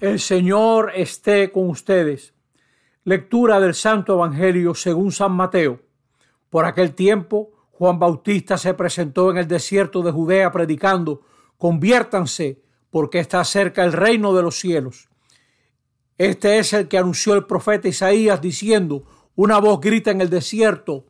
El 0.00 0.18
Señor 0.18 0.92
esté 0.94 1.52
con 1.52 1.68
ustedes. 1.68 2.32
Lectura 3.04 3.60
del 3.60 3.74
Santo 3.74 4.14
Evangelio 4.14 4.74
según 4.74 5.12
San 5.12 5.32
Mateo. 5.32 5.82
Por 6.48 6.64
aquel 6.64 6.94
tiempo, 6.94 7.50
Juan 7.72 7.98
Bautista 7.98 8.56
se 8.56 8.72
presentó 8.72 9.30
en 9.30 9.36
el 9.36 9.46
desierto 9.46 10.00
de 10.00 10.10
Judea 10.10 10.50
predicando, 10.50 11.20
conviértanse, 11.58 12.62
porque 12.88 13.18
está 13.18 13.44
cerca 13.44 13.84
el 13.84 13.92
reino 13.92 14.34
de 14.34 14.42
los 14.42 14.58
cielos. 14.58 15.10
Este 16.16 16.58
es 16.58 16.72
el 16.72 16.88
que 16.88 16.96
anunció 16.96 17.34
el 17.34 17.44
profeta 17.44 17.86
Isaías 17.86 18.40
diciendo, 18.40 19.02
una 19.36 19.58
voz 19.58 19.82
grita 19.82 20.12
en 20.12 20.22
el 20.22 20.30
desierto, 20.30 21.04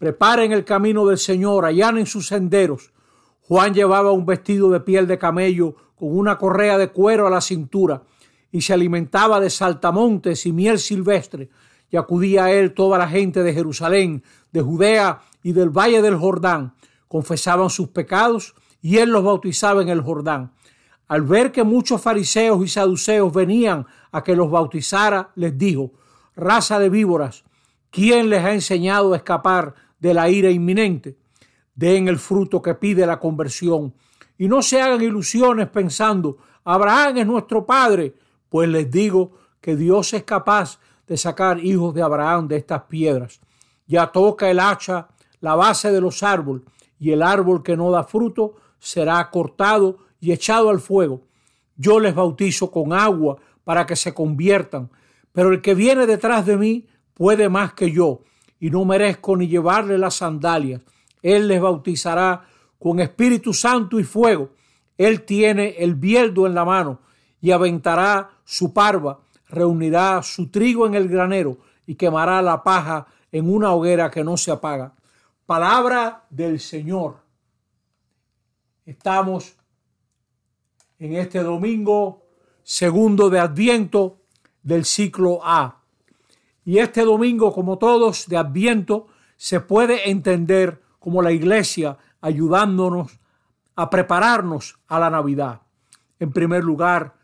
preparen 0.00 0.52
el 0.52 0.64
camino 0.64 1.04
del 1.04 1.18
Señor, 1.18 1.66
allanen 1.66 2.06
sus 2.06 2.28
senderos. 2.28 2.94
Juan 3.42 3.74
llevaba 3.74 4.10
un 4.10 4.24
vestido 4.24 4.70
de 4.70 4.80
piel 4.80 5.06
de 5.06 5.18
camello 5.18 5.76
con 5.96 6.16
una 6.16 6.38
correa 6.38 6.78
de 6.78 6.88
cuero 6.88 7.26
a 7.26 7.30
la 7.30 7.42
cintura 7.42 8.04
y 8.52 8.60
se 8.60 8.74
alimentaba 8.74 9.40
de 9.40 9.50
saltamontes 9.50 10.46
y 10.46 10.52
miel 10.52 10.78
silvestre, 10.78 11.48
y 11.90 11.96
acudía 11.96 12.44
a 12.44 12.52
él 12.52 12.74
toda 12.74 12.98
la 12.98 13.08
gente 13.08 13.42
de 13.42 13.52
Jerusalén, 13.52 14.22
de 14.52 14.60
Judea 14.60 15.22
y 15.42 15.52
del 15.52 15.70
valle 15.70 16.00
del 16.02 16.16
Jordán. 16.16 16.74
Confesaban 17.08 17.70
sus 17.70 17.88
pecados 17.88 18.54
y 18.80 18.98
él 18.98 19.10
los 19.10 19.24
bautizaba 19.24 19.82
en 19.82 19.88
el 19.88 20.02
Jordán. 20.02 20.52
Al 21.08 21.22
ver 21.22 21.50
que 21.50 21.64
muchos 21.64 22.00
fariseos 22.00 22.62
y 22.64 22.68
saduceos 22.68 23.32
venían 23.32 23.86
a 24.12 24.22
que 24.22 24.36
los 24.36 24.50
bautizara, 24.50 25.32
les 25.34 25.56
dijo, 25.58 25.92
raza 26.36 26.78
de 26.78 26.88
víboras, 26.88 27.44
¿quién 27.90 28.30
les 28.30 28.44
ha 28.44 28.52
enseñado 28.52 29.12
a 29.12 29.16
escapar 29.16 29.74
de 29.98 30.14
la 30.14 30.28
ira 30.30 30.50
inminente? 30.50 31.18
Den 31.74 32.08
el 32.08 32.18
fruto 32.18 32.62
que 32.62 32.74
pide 32.74 33.06
la 33.06 33.18
conversión 33.18 33.94
y 34.38 34.48
no 34.48 34.62
se 34.62 34.80
hagan 34.80 35.02
ilusiones 35.02 35.68
pensando, 35.68 36.38
Abraham 36.64 37.18
es 37.18 37.26
nuestro 37.26 37.66
padre 37.66 38.14
pues 38.52 38.68
les 38.68 38.90
digo 38.90 39.32
que 39.62 39.76
Dios 39.76 40.12
es 40.12 40.24
capaz 40.24 40.78
de 41.06 41.16
sacar 41.16 41.64
hijos 41.64 41.94
de 41.94 42.02
Abraham 42.02 42.48
de 42.48 42.58
estas 42.58 42.82
piedras. 42.82 43.40
Ya 43.86 44.08
toca 44.08 44.50
el 44.50 44.60
hacha 44.60 45.08
la 45.40 45.54
base 45.54 45.90
de 45.90 46.02
los 46.02 46.22
árboles, 46.22 46.62
y 46.98 47.12
el 47.12 47.22
árbol 47.22 47.62
que 47.62 47.78
no 47.78 47.90
da 47.90 48.04
fruto 48.04 48.56
será 48.78 49.30
cortado 49.30 50.00
y 50.20 50.32
echado 50.32 50.68
al 50.68 50.80
fuego. 50.80 51.22
Yo 51.76 51.98
les 51.98 52.14
bautizo 52.14 52.70
con 52.70 52.92
agua 52.92 53.38
para 53.64 53.86
que 53.86 53.96
se 53.96 54.12
conviertan, 54.12 54.90
pero 55.32 55.50
el 55.50 55.62
que 55.62 55.74
viene 55.74 56.06
detrás 56.06 56.44
de 56.44 56.58
mí 56.58 56.86
puede 57.14 57.48
más 57.48 57.72
que 57.72 57.90
yo, 57.90 58.20
y 58.60 58.68
no 58.68 58.84
merezco 58.84 59.34
ni 59.34 59.48
llevarle 59.48 59.96
las 59.96 60.16
sandalias. 60.16 60.82
Él 61.22 61.48
les 61.48 61.62
bautizará 61.62 62.44
con 62.78 63.00
Espíritu 63.00 63.54
Santo 63.54 63.98
y 63.98 64.04
fuego. 64.04 64.50
Él 64.98 65.22
tiene 65.22 65.76
el 65.78 65.94
bieldo 65.94 66.46
en 66.46 66.54
la 66.54 66.66
mano 66.66 67.00
y 67.42 67.50
aventará 67.50 68.30
su 68.52 68.74
parva, 68.74 69.18
reunirá 69.48 70.22
su 70.22 70.50
trigo 70.50 70.86
en 70.86 70.94
el 70.94 71.08
granero 71.08 71.56
y 71.86 71.94
quemará 71.94 72.42
la 72.42 72.62
paja 72.62 73.06
en 73.30 73.50
una 73.50 73.72
hoguera 73.72 74.10
que 74.10 74.22
no 74.22 74.36
se 74.36 74.50
apaga. 74.50 74.92
Palabra 75.46 76.26
del 76.28 76.60
Señor. 76.60 77.22
Estamos 78.84 79.56
en 80.98 81.14
este 81.14 81.42
domingo 81.42 82.26
segundo 82.62 83.30
de 83.30 83.40
Adviento 83.40 84.18
del 84.62 84.84
ciclo 84.84 85.40
A. 85.42 85.80
Y 86.62 86.76
este 86.76 87.06
domingo, 87.06 87.54
como 87.54 87.78
todos 87.78 88.28
de 88.28 88.36
Adviento, 88.36 89.06
se 89.38 89.60
puede 89.60 90.10
entender 90.10 90.82
como 90.98 91.22
la 91.22 91.32
iglesia 91.32 91.96
ayudándonos 92.20 93.18
a 93.76 93.88
prepararnos 93.88 94.78
a 94.88 95.00
la 95.00 95.08
Navidad. 95.08 95.62
En 96.20 96.32
primer 96.32 96.62
lugar, 96.62 97.21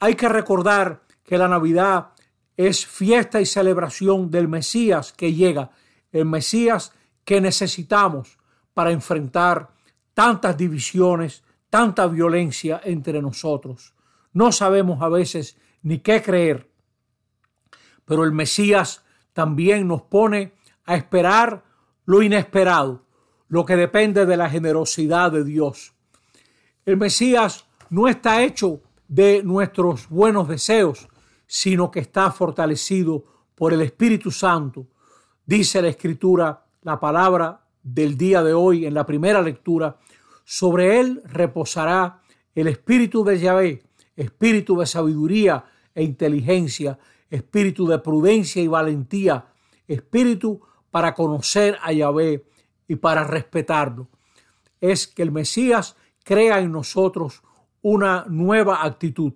hay 0.00 0.14
que 0.14 0.28
recordar 0.28 1.02
que 1.22 1.38
la 1.38 1.46
Navidad 1.46 2.08
es 2.56 2.86
fiesta 2.86 3.40
y 3.40 3.46
celebración 3.46 4.30
del 4.30 4.48
Mesías 4.48 5.12
que 5.12 5.32
llega, 5.32 5.70
el 6.10 6.24
Mesías 6.24 6.92
que 7.24 7.40
necesitamos 7.40 8.38
para 8.74 8.90
enfrentar 8.90 9.70
tantas 10.14 10.56
divisiones, 10.56 11.44
tanta 11.68 12.06
violencia 12.06 12.80
entre 12.82 13.22
nosotros. 13.22 13.94
No 14.32 14.52
sabemos 14.52 15.02
a 15.02 15.08
veces 15.08 15.56
ni 15.82 15.98
qué 15.98 16.22
creer, 16.22 16.70
pero 18.04 18.24
el 18.24 18.32
Mesías 18.32 19.04
también 19.32 19.86
nos 19.86 20.02
pone 20.02 20.54
a 20.84 20.96
esperar 20.96 21.62
lo 22.06 22.22
inesperado, 22.22 23.04
lo 23.48 23.64
que 23.64 23.76
depende 23.76 24.26
de 24.26 24.36
la 24.36 24.50
generosidad 24.50 25.30
de 25.30 25.44
Dios. 25.44 25.92
El 26.84 26.96
Mesías 26.96 27.66
no 27.90 28.08
está 28.08 28.42
hecho 28.42 28.82
de 29.10 29.42
nuestros 29.42 30.08
buenos 30.08 30.46
deseos, 30.46 31.08
sino 31.44 31.90
que 31.90 31.98
está 31.98 32.30
fortalecido 32.30 33.24
por 33.56 33.72
el 33.72 33.80
Espíritu 33.80 34.30
Santo. 34.30 34.86
Dice 35.44 35.82
la 35.82 35.88
Escritura, 35.88 36.64
la 36.82 37.00
palabra 37.00 37.66
del 37.82 38.16
día 38.16 38.40
de 38.44 38.54
hoy 38.54 38.86
en 38.86 38.94
la 38.94 39.04
primera 39.04 39.42
lectura, 39.42 39.98
sobre 40.44 41.00
él 41.00 41.22
reposará 41.24 42.22
el 42.54 42.68
Espíritu 42.68 43.24
de 43.24 43.40
Yahvé, 43.40 43.82
Espíritu 44.14 44.78
de 44.78 44.86
sabiduría 44.86 45.64
e 45.92 46.04
inteligencia, 46.04 46.96
Espíritu 47.28 47.88
de 47.88 47.98
prudencia 47.98 48.62
y 48.62 48.68
valentía, 48.68 49.46
Espíritu 49.88 50.60
para 50.92 51.14
conocer 51.14 51.76
a 51.82 51.92
Yahvé 51.92 52.46
y 52.86 52.94
para 52.94 53.24
respetarlo. 53.24 54.08
Es 54.80 55.08
que 55.08 55.22
el 55.22 55.32
Mesías 55.32 55.96
crea 56.22 56.60
en 56.60 56.70
nosotros 56.70 57.42
una 57.82 58.24
nueva 58.28 58.84
actitud, 58.84 59.32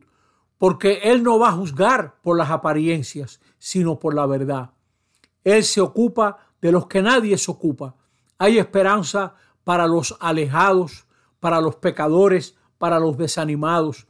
porque 0.59 1.01
Él 1.05 1.23
no 1.23 1.39
va 1.39 1.49
a 1.49 1.53
juzgar 1.53 2.17
por 2.23 2.37
las 2.37 2.51
apariencias, 2.51 3.41
sino 3.59 3.99
por 3.99 4.15
la 4.15 4.27
verdad. 4.27 4.71
Él 5.43 5.65
se 5.65 5.81
ocupa 5.81 6.39
de 6.61 6.73
los 6.73 6.87
que 6.87 7.03
nadie 7.03 7.37
se 7.37 7.51
ocupa. 7.51 7.95
Hay 8.39 8.59
esperanza 8.59 9.35
para 9.65 9.87
los 9.87 10.17
alejados, 10.21 11.07
para 11.41 11.61
los 11.61 11.77
pecadores, 11.77 12.57
para 12.79 12.99
los 12.99 13.17
desanimados. 13.17 14.07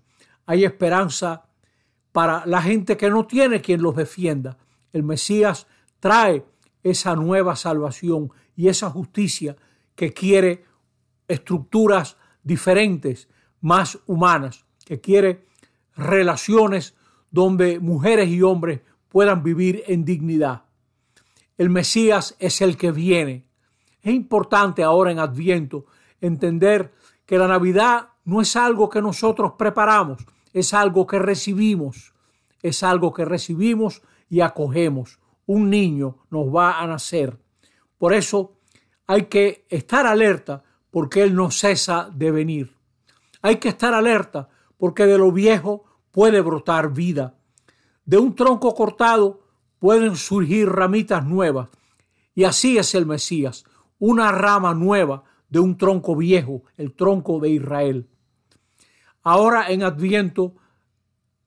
Hay 0.47 0.65
esperanza 0.65 1.45
para 2.13 2.47
la 2.47 2.63
gente 2.63 2.97
que 2.97 3.11
no 3.11 3.27
tiene 3.27 3.61
quien 3.61 3.83
los 3.83 3.97
defienda. 3.97 4.57
El 4.93 5.03
Mesías 5.03 5.67
trae 5.99 6.45
esa 6.85 7.17
nueva 7.17 7.57
salvación 7.57 8.31
y 8.55 8.69
esa 8.69 8.91
justicia 8.91 9.57
que 9.97 10.13
quiere 10.13 10.65
estructuras 11.27 12.17
diferentes, 12.43 13.29
más 13.65 13.99
humanas, 14.07 14.67
que 14.85 15.01
quiere 15.01 15.47
relaciones 15.97 16.95
donde 17.31 17.81
mujeres 17.81 18.29
y 18.29 18.43
hombres 18.43 18.83
puedan 19.09 19.43
vivir 19.43 19.83
en 19.87 20.05
dignidad. 20.05 20.65
El 21.57 21.71
Mesías 21.71 22.37
es 22.39 22.61
el 22.61 22.77
que 22.77 22.93
viene. 22.93 23.49
Es 24.03 24.13
importante 24.13 24.83
ahora 24.83 25.13
en 25.13 25.19
Adviento 25.19 25.87
entender 26.21 26.93
que 27.25 27.39
la 27.39 27.49
Navidad 27.49 28.11
no 28.27 28.43
es 28.43 28.55
algo 28.55 28.91
que 28.91 29.01
nosotros 29.01 29.53
preparamos, 29.57 30.27
es 30.53 30.75
algo 30.75 31.07
que 31.07 31.19
recibimos, 31.19 32.13
es 32.63 32.83
algo 32.83 33.15
que 33.15 33.25
recibimos 33.25 34.03
y 34.29 34.43
acogemos. 34.43 35.21
Un 35.47 35.71
niño 35.71 36.19
nos 36.29 36.55
va 36.55 36.83
a 36.83 36.87
nacer. 36.87 37.39
Por 37.97 38.13
eso 38.13 38.59
hay 39.07 39.23
que 39.25 39.65
estar 39.71 40.07
alerta 40.07 40.63
porque 40.91 41.23
Él 41.23 41.35
no 41.35 41.51
cesa 41.51 42.11
de 42.13 42.31
venir. 42.31 42.74
Hay 43.45 43.57
que 43.57 43.69
estar 43.69 43.93
alerta 43.93 44.49
porque 44.79 45.05
de 45.05 45.19
lo 45.19 45.31
viejo 45.31 45.85
puede 46.13 46.41
brotar 46.41 46.95
vida. 46.95 47.35
De 48.07 48.17
un 48.17 48.35
tronco 48.35 48.75
cortado 48.75 49.43
pueden 49.79 50.17
surgir 50.17 50.67
ramitas 50.67 51.27
nuevas. 51.27 51.69
Y 52.35 52.45
así 52.45 52.79
es 52.79 52.95
el 52.95 53.05
Mesías, 53.05 53.67
una 53.99 54.33
rama 54.33 54.73
nueva 54.73 55.25
de 55.51 55.61
un 55.61 55.77
tronco 55.77 56.17
viejo, 56.17 56.63
el 56.79 56.95
tronco 56.95 57.39
de 57.39 57.51
Israel. 57.51 58.09
Ahora 59.23 59.71
en 59.71 59.83
Adviento, 59.83 60.55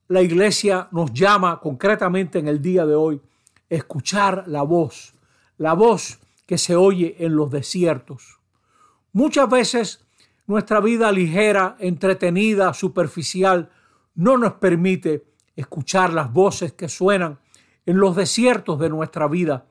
la 0.06 0.22
iglesia 0.22 0.86
nos 0.92 1.12
llama 1.12 1.58
concretamente 1.58 2.38
en 2.38 2.46
el 2.46 2.62
día 2.62 2.86
de 2.86 2.94
hoy 2.94 3.20
escuchar 3.68 4.44
la 4.46 4.62
voz, 4.62 5.14
la 5.56 5.72
voz 5.72 6.20
que 6.46 6.58
se 6.58 6.76
oye 6.76 7.16
en 7.18 7.34
los 7.34 7.50
desiertos. 7.50 8.38
Muchas 9.12 9.50
veces 9.50 10.07
nuestra 10.48 10.80
vida 10.80 11.12
ligera, 11.12 11.76
entretenida, 11.78 12.72
superficial, 12.72 13.70
no 14.14 14.38
nos 14.38 14.54
permite 14.54 15.26
escuchar 15.54 16.12
las 16.12 16.32
voces 16.32 16.72
que 16.72 16.88
suenan 16.88 17.38
en 17.84 17.98
los 17.98 18.16
desiertos 18.16 18.78
de 18.78 18.88
nuestra 18.88 19.28
vida, 19.28 19.66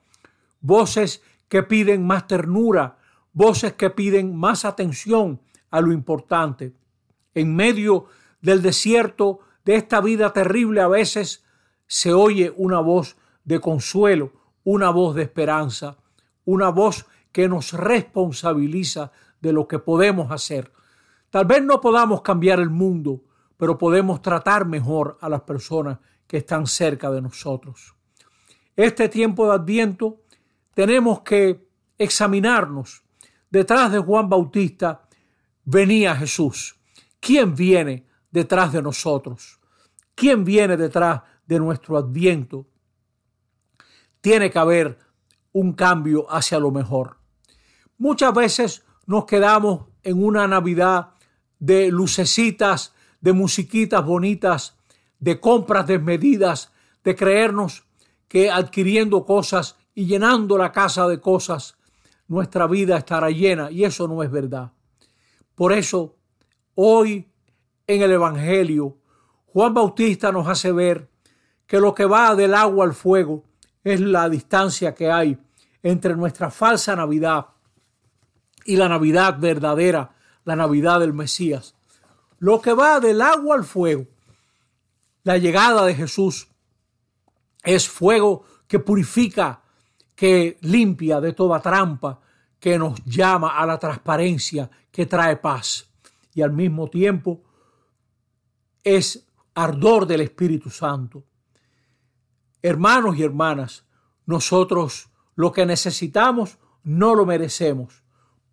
voces 0.60 1.22
que 1.48 1.64
piden 1.64 2.06
más 2.06 2.28
ternura, 2.28 2.96
voces 3.32 3.72
que 3.72 3.90
piden 3.90 4.36
más 4.36 4.64
atención 4.64 5.40
a 5.70 5.80
lo 5.80 5.92
importante. 5.92 6.72
En 7.34 7.56
medio 7.56 8.06
del 8.40 8.62
desierto 8.62 9.40
de 9.64 9.74
esta 9.74 10.00
vida 10.00 10.32
terrible 10.32 10.80
a 10.80 10.88
veces 10.88 11.44
se 11.88 12.12
oye 12.12 12.54
una 12.56 12.78
voz 12.78 13.16
de 13.44 13.58
consuelo, 13.58 14.32
una 14.62 14.90
voz 14.90 15.16
de 15.16 15.22
esperanza, 15.22 15.96
una 16.44 16.68
voz 16.68 17.06
que 17.32 17.48
nos 17.48 17.72
responsabiliza 17.72 19.10
de 19.40 19.52
lo 19.52 19.68
que 19.68 19.78
podemos 19.78 20.30
hacer. 20.30 20.72
Tal 21.30 21.44
vez 21.44 21.62
no 21.62 21.80
podamos 21.80 22.22
cambiar 22.22 22.60
el 22.60 22.70
mundo, 22.70 23.22
pero 23.56 23.76
podemos 23.76 24.22
tratar 24.22 24.66
mejor 24.66 25.18
a 25.20 25.28
las 25.28 25.42
personas 25.42 25.98
que 26.26 26.38
están 26.38 26.66
cerca 26.66 27.10
de 27.10 27.20
nosotros. 27.20 27.94
Este 28.76 29.08
tiempo 29.08 29.46
de 29.46 29.54
Adviento 29.54 30.20
tenemos 30.74 31.20
que 31.22 31.68
examinarnos. 31.98 33.02
Detrás 33.50 33.90
de 33.90 33.98
Juan 33.98 34.28
Bautista 34.28 35.08
venía 35.64 36.14
Jesús. 36.14 36.78
¿Quién 37.18 37.54
viene 37.54 38.06
detrás 38.30 38.72
de 38.72 38.82
nosotros? 38.82 39.58
¿Quién 40.14 40.44
viene 40.44 40.76
detrás 40.76 41.22
de 41.46 41.58
nuestro 41.58 41.96
Adviento? 41.96 42.66
Tiene 44.20 44.50
que 44.50 44.58
haber 44.58 44.98
un 45.52 45.72
cambio 45.72 46.26
hacia 46.30 46.58
lo 46.58 46.70
mejor. 46.70 47.18
Muchas 47.96 48.32
veces 48.32 48.84
nos 49.08 49.24
quedamos 49.24 49.86
en 50.02 50.22
una 50.22 50.46
Navidad 50.46 51.14
de 51.58 51.90
lucecitas, 51.90 52.94
de 53.22 53.32
musiquitas 53.32 54.04
bonitas, 54.04 54.76
de 55.18 55.40
compras 55.40 55.86
desmedidas, 55.86 56.72
de 57.02 57.16
creernos 57.16 57.84
que 58.28 58.50
adquiriendo 58.50 59.24
cosas 59.24 59.76
y 59.94 60.04
llenando 60.04 60.58
la 60.58 60.72
casa 60.72 61.08
de 61.08 61.22
cosas, 61.22 61.78
nuestra 62.26 62.66
vida 62.66 62.98
estará 62.98 63.30
llena 63.30 63.70
y 63.70 63.84
eso 63.84 64.06
no 64.06 64.22
es 64.22 64.30
verdad. 64.30 64.72
Por 65.54 65.72
eso, 65.72 66.16
hoy 66.74 67.30
en 67.86 68.02
el 68.02 68.12
Evangelio, 68.12 68.98
Juan 69.46 69.72
Bautista 69.72 70.30
nos 70.30 70.46
hace 70.48 70.70
ver 70.70 71.08
que 71.66 71.80
lo 71.80 71.94
que 71.94 72.04
va 72.04 72.34
del 72.34 72.52
agua 72.52 72.84
al 72.84 72.92
fuego 72.92 73.42
es 73.82 74.02
la 74.02 74.28
distancia 74.28 74.94
que 74.94 75.10
hay 75.10 75.38
entre 75.82 76.14
nuestra 76.14 76.50
falsa 76.50 76.94
Navidad 76.94 77.46
y 78.68 78.76
la 78.76 78.86
Navidad 78.86 79.38
verdadera, 79.40 80.14
la 80.44 80.54
Navidad 80.54 81.00
del 81.00 81.14
Mesías. 81.14 81.74
Lo 82.38 82.60
que 82.60 82.74
va 82.74 83.00
del 83.00 83.22
agua 83.22 83.56
al 83.56 83.64
fuego, 83.64 84.06
la 85.22 85.38
llegada 85.38 85.86
de 85.86 85.94
Jesús, 85.94 86.48
es 87.64 87.88
fuego 87.88 88.44
que 88.66 88.78
purifica, 88.78 89.62
que 90.14 90.58
limpia 90.60 91.18
de 91.18 91.32
toda 91.32 91.62
trampa, 91.62 92.20
que 92.60 92.78
nos 92.78 93.02
llama 93.06 93.56
a 93.58 93.64
la 93.64 93.78
transparencia, 93.78 94.70
que 94.92 95.06
trae 95.06 95.36
paz. 95.36 95.88
Y 96.34 96.42
al 96.42 96.52
mismo 96.52 96.88
tiempo 96.88 97.40
es 98.84 99.26
ardor 99.54 100.06
del 100.06 100.20
Espíritu 100.20 100.68
Santo. 100.68 101.24
Hermanos 102.60 103.16
y 103.16 103.22
hermanas, 103.22 103.86
nosotros 104.26 105.08
lo 105.36 105.52
que 105.52 105.64
necesitamos 105.64 106.58
no 106.82 107.14
lo 107.14 107.24
merecemos. 107.24 108.02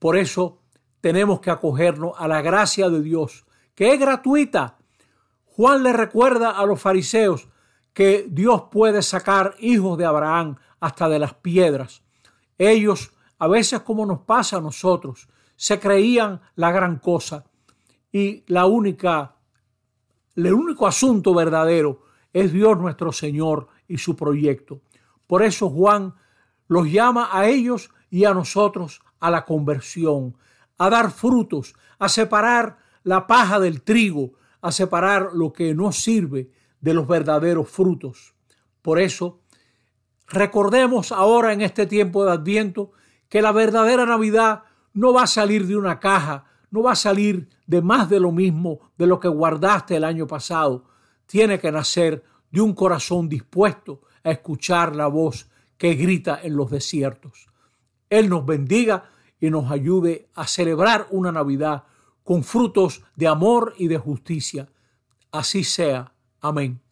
Por 0.06 0.18
eso 0.18 0.60
tenemos 1.02 1.40
que 1.40 1.50
acogernos 1.50 2.14
a 2.16 2.28
la 2.28 2.44
gracia 2.44 2.92
de 2.92 3.02
Dios, 3.02 3.44
que 3.74 3.92
es 3.92 4.00
gratuita. 4.00 4.78
Juan 5.46 5.82
le 5.82 5.94
recuerda 5.94 6.52
a 6.52 6.64
los 6.68 6.80
fariseos 6.80 7.48
que 7.92 8.28
Dios 8.30 8.66
puede 8.70 9.02
sacar 9.02 9.56
hijos 9.58 9.98
de 9.98 10.06
Abraham 10.06 10.58
hasta 10.80 11.10
de 11.10 11.18
las 11.18 11.34
piedras. 11.34 12.04
Ellos, 12.60 13.14
a 13.40 13.48
veces 13.48 13.80
como 13.80 14.06
nos 14.06 14.20
pasa 14.20 14.58
a 14.58 14.62
nosotros, 14.62 15.28
se 15.56 15.80
creían 15.80 16.40
la 16.54 16.72
gran 16.72 17.00
cosa 17.00 17.46
y 18.12 18.44
la 18.46 18.68
única, 18.68 19.38
el 20.36 20.54
único 20.54 20.86
asunto 20.86 21.34
verdadero 21.34 22.04
es 22.32 22.54
Dios 22.54 22.78
nuestro 22.78 23.12
Señor 23.12 23.70
y 23.88 23.98
su 23.98 24.16
proyecto. 24.16 24.82
Por 25.26 25.42
eso 25.42 25.68
Juan 25.68 26.14
los 26.68 26.92
llama 26.92 27.30
a 27.32 27.48
ellos 27.48 27.90
y 28.12 28.26
a 28.26 28.36
nosotros 28.36 29.02
a 29.20 29.32
la 29.32 29.46
conversión, 29.46 30.36
a 30.78 30.90
dar 30.90 31.12
frutos, 31.12 31.76
a 32.00 32.10
separar 32.10 32.78
la 33.04 33.28
paja 33.28 33.60
del 33.60 33.82
trigo, 33.82 34.34
a 34.62 34.72
separar 34.72 35.30
lo 35.34 35.54
que 35.54 35.74
no 35.74 35.92
sirve 35.92 36.50
de 36.82 36.94
los 36.94 37.08
verdaderos 37.08 37.70
frutos. 37.70 38.34
Por 38.82 39.00
eso, 39.00 39.40
recordemos 40.28 41.12
ahora 41.12 41.54
en 41.54 41.62
este 41.62 41.86
tiempo 41.86 42.26
de 42.26 42.32
Adviento 42.32 42.92
que 43.30 43.42
la 43.42 43.52
verdadera 43.52 44.06
Navidad 44.06 44.64
no 44.94 45.14
va 45.14 45.24
a 45.24 45.28
salir 45.28 45.68
de 45.68 45.76
una 45.76 46.00
caja, 46.00 46.46
no 46.72 46.84
va 46.84 46.94
a 46.94 46.96
salir 46.96 47.50
de 47.68 47.82
más 47.82 48.10
de 48.10 48.20
lo 48.20 48.32
mismo 48.32 48.92
de 48.98 49.08
lo 49.08 49.20
que 49.20 49.28
guardaste 49.28 49.96
el 49.96 50.04
año 50.04 50.28
pasado. 50.28 50.86
Tiene 51.26 51.60
que 51.60 51.72
nacer 51.72 52.24
de 52.52 52.62
un 52.62 52.74
corazón 52.74 53.28
dispuesto 53.28 54.02
a 54.24 54.32
escuchar 54.32 54.96
la 54.96 55.08
voz 55.08 55.50
que 55.78 55.94
grita 55.96 56.40
en 56.42 56.56
los 56.56 56.72
desiertos. 56.72 57.48
Él 58.10 58.30
nos 58.30 58.46
bendiga 58.46 59.10
y 59.40 59.50
nos 59.50 59.72
ayude 59.72 60.30
a 60.36 60.48
celebrar 60.48 61.08
una 61.12 61.32
Navidad 61.32 61.84
con 62.24 62.44
frutos 62.44 63.04
de 63.16 63.28
amor 63.28 63.74
y 63.78 63.88
de 63.88 63.98
justicia. 63.98 64.68
Así 65.32 65.64
sea. 65.64 66.14
Amén. 66.42 66.85